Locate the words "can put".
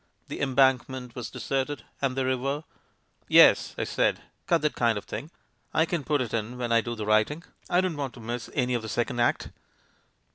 5.85-6.21